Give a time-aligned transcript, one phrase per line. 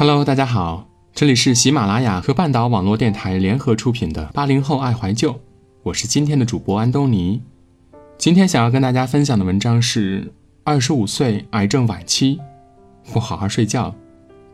[0.00, 5.34] Hello，大家好，这里是喜马拉雅和半岛网络电台联合出品的《八零后爱怀旧》，
[5.82, 7.42] 我是今天的主播安东尼。
[8.16, 10.32] 今天想要跟大家分享的文章是：
[10.64, 12.40] 二十五岁癌症晚期，
[13.12, 13.94] 不好好睡觉，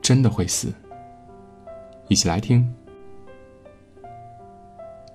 [0.03, 0.75] 真的会死。
[2.09, 2.69] 一起来听。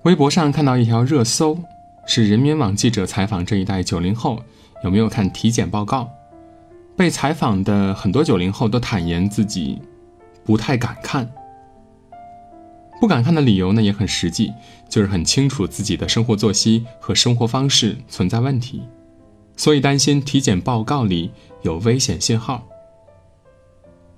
[0.04, 1.58] 微博上看到一条热搜，
[2.06, 4.38] 是人民网记者采访这一代九零后
[4.82, 6.08] 有没有看体检报告。
[6.96, 9.78] 被采访的很多九零后都坦言自己
[10.44, 11.30] 不太敢看，
[13.00, 14.52] 不敢看的理由呢也很实际，
[14.88, 18.82] 就是很清楚自己的生活作息和生活方式存在问题，
[19.56, 21.30] 所以担心体检报告里
[21.62, 22.66] 有危险信号。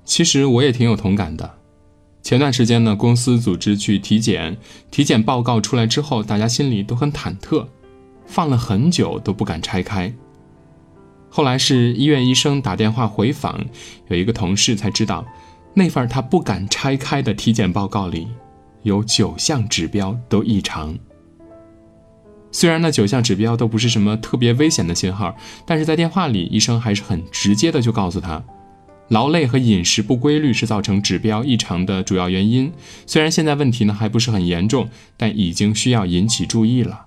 [0.05, 1.55] 其实我也挺有同感的。
[2.23, 4.57] 前段时间呢，公司组织去体检，
[4.91, 7.67] 体检报告出来之后，大家心里都很忐忑，
[8.27, 10.11] 放了很久都不敢拆开。
[11.29, 13.67] 后来是医院医生打电话回访，
[14.09, 15.27] 有一个同事才知道，
[15.75, 18.29] 那份他不敢拆开的体检报告里，
[18.83, 20.97] 有九项指标都异常。
[22.53, 28.43] 虽然那九项指标都不是什么特别危险的信号，但是在电话里，医生还是很直接的就告诉他，
[29.09, 32.73] 劳累和饮食不规律是造成指标异常的主要原因。
[33.07, 37.07] 虽然现在问题呢还不是很严重，但已经需要引起注意了。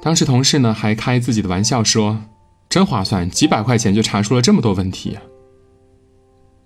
[0.00, 2.20] 当时同事呢还开自己的玩笑说。
[2.70, 5.18] 真划算，几百块钱就查出了这么多问题。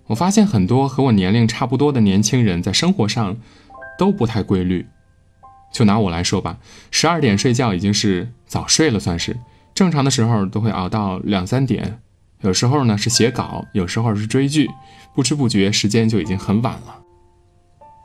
[0.06, 3.36] 我发现很多和我年龄差不多的年轻人在生活上
[3.98, 4.86] 都不太规律。
[5.72, 6.58] 就拿我来说吧，
[6.90, 9.36] 十二点睡觉已经是早睡了，算是
[9.74, 12.00] 正常的时候都会熬到两三点。
[12.42, 14.70] 有时候呢是写稿，有时候是追剧，
[15.14, 17.00] 不知不觉时间就已经很晚了。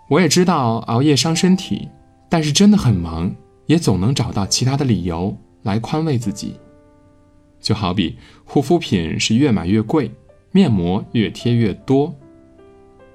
[0.10, 1.90] 我也知道熬夜伤身体，
[2.30, 3.36] 但是真的很忙，
[3.68, 6.56] 也总能找到其他的理由来宽慰自己。
[7.60, 10.10] 就好比护肤品是越买越贵，
[10.52, 12.16] 面膜越贴越多。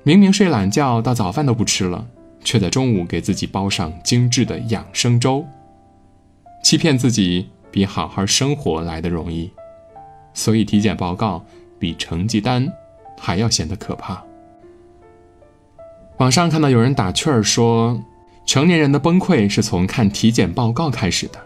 [0.02, 2.06] 明明睡懒觉到早饭都不吃了，
[2.44, 5.44] 却在中午给自己包上精致的养生粥。
[6.62, 9.50] 欺骗自己比好好生活来的容易，
[10.32, 11.44] 所以体检报告
[11.78, 12.70] 比成绩单
[13.18, 14.22] 还要显得可怕。
[16.18, 18.00] 网上看到有人打趣儿说，
[18.46, 21.38] 成年人的崩溃是从看体检报告开始的。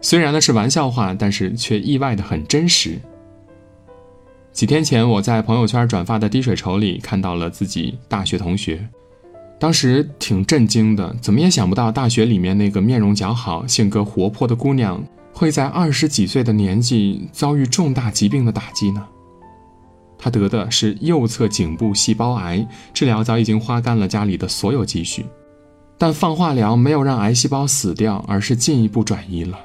[0.00, 2.98] 虽然呢是玩笑话，但是却意外的很真实。
[4.52, 8.86] 几天前，我在朋友圈转发的滴水筹里看到了自己大学同学，
[9.58, 15.02] 当时挺震惊的，怎么也想不到大学里面那个面容姣好、性格活泼的姑娘，
[15.32, 19.06] 会在二十几岁的年纪遭遇重大疾病的打击呢？
[20.18, 25.24] 她得的是右侧颈部细胞癌，治疗早已经花干了家里的所有积蓄，
[25.96, 29.58] 但放化疗没有让癌细胞死掉，而是进一步转移了。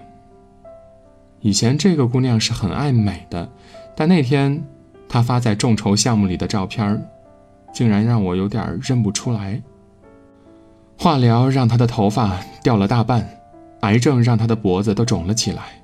[1.42, 3.52] 以前这个姑娘是很爱美的，
[3.98, 4.64] 但那天
[5.16, 7.02] 他发在众筹项目里的照片，
[7.74, 9.64] 竟然让我有点认不出来。
[11.00, 13.26] 化疗让他的头发掉了大半，
[13.80, 15.82] 癌症让他的脖子都肿了起来，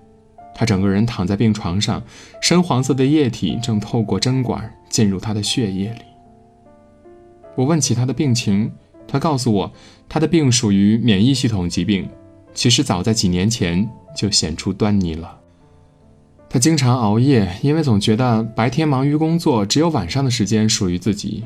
[0.53, 2.03] 他整个人躺在病床上，
[2.41, 6.02] 深黄色的液体正透过针管进入他的血液里。
[7.56, 8.70] 我问起他的病情，
[9.08, 9.72] 他告诉我，
[10.09, 12.09] 他的病属于免疫系统疾病，
[12.53, 15.38] 其实早在几年前就显出端倪了。
[16.54, 21.46] 他经常熬夜，因为总觉得白天忙于工作，只有晚上的时间属于自己。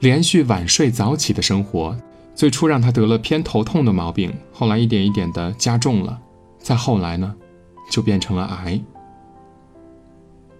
[0.00, 1.96] 连续晚睡早起的生活，
[2.34, 6.20] 最初让他得了偏头痛的毛病，后来一点一点的加重了，
[6.58, 7.34] 再后来呢，
[7.90, 8.78] 就变成了癌。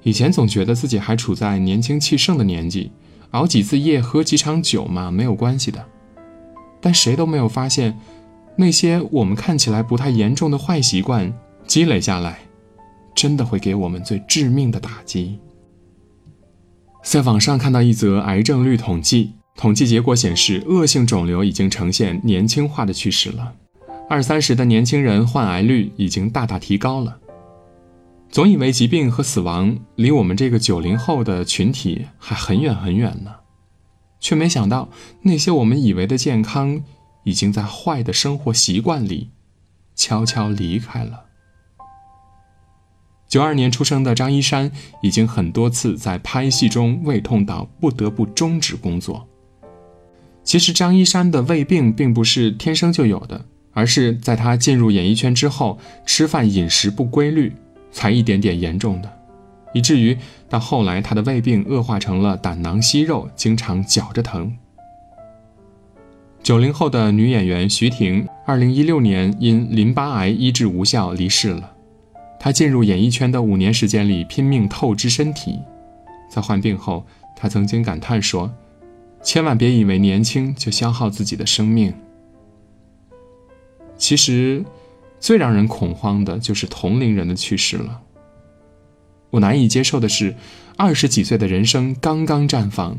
[0.03, 2.91] 以前总觉得自己还处在年轻气盛的年纪，
[3.33, 5.84] 熬几次夜，喝几场酒嘛，没有关系的。
[6.81, 7.95] 但谁都没有发现，
[8.56, 11.31] 那些我们看起来不太严重的坏习惯
[11.66, 12.39] 积累下来。
[13.18, 15.40] 真的会给我们最致命的打击。
[17.02, 23.52] 在网上看到一则癌症率统计，统计结果显示，恶性肿瘤已经呈现年轻化的趋势了。
[24.08, 27.18] 二三十的年轻人患癌率已经大大提高了。
[28.30, 33.32] 总以为疾病和死亡离我们这个九零后的群体还很远很远呢，
[34.21, 34.91] 却没想到
[35.22, 36.80] 那些我们以为的健康，
[37.24, 39.30] 已经在坏的生活习惯里
[39.97, 41.24] 悄悄离开了。
[43.28, 44.72] 九二年出生的张一山
[45.03, 49.28] 已经很多次在拍戏中胃痛到不得不终止工作。
[50.42, 57.53] 其实张一山的胃病并不是天生就有的，而是在他进入演艺圈之后，吃饭饮食不规律，
[57.92, 59.13] 才一点点严重的，
[59.74, 60.16] 以至于
[60.48, 64.57] 到后来他的胃病恶化成了胆囊息肉，经常绞着疼。
[66.42, 71.72] 九零后的女演员徐婷，二零一六年因淋巴癌医治无效离世了。
[72.40, 75.58] 他进入演艺圈的五年时间里，拼命透支身体。
[76.30, 77.04] 在患病后，
[77.34, 78.52] 他曾经感叹说
[79.22, 81.92] ：“千万别以为年轻就消耗自己的生命。
[83.96, 84.64] 其实，
[85.18, 88.02] 最让人恐慌的就是同龄人的去世了。
[89.30, 90.34] 我难以接受的是，
[90.76, 92.96] 二十几岁的人生刚刚绽放，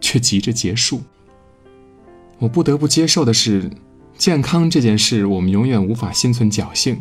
[0.00, 1.02] 却急着结束。
[2.38, 3.70] 我不得不接受的是，
[4.16, 6.98] 健康这件事，我们永远无法心存侥幸，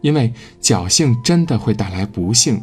[0.00, 2.62] 因为侥幸真的会带来不幸。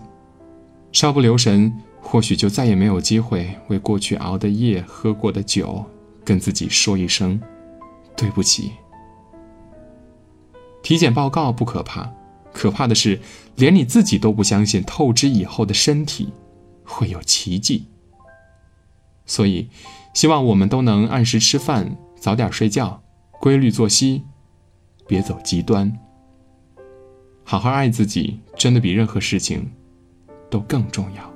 [0.91, 5.83] 稍不留神，或许就再也没有机会为过去熬的夜、喝过的酒，
[6.23, 7.41] 跟自己说一声
[8.15, 8.71] 对不起。
[10.83, 12.11] 体检报告不可怕，
[12.53, 13.19] 可怕的是
[13.55, 16.31] 连你自己都不相信透支以后的身体
[16.83, 17.87] 会有奇迹。
[19.25, 19.69] 所以，
[20.13, 23.01] 希望我们都能按时吃饭，早点睡觉，
[23.39, 24.23] 规律作息，
[25.07, 25.97] 别走极端。
[27.43, 29.69] 好好爱自己，真的比任何事情
[30.49, 31.32] 都更重要。